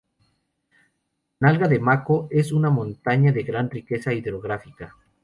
[1.41, 4.95] Nalga de Maco es una montaña de gran riqueza hidrográfica.